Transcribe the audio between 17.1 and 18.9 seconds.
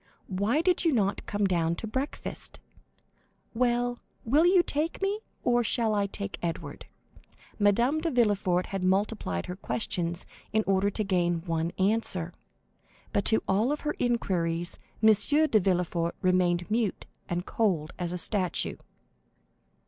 and cold as a statue.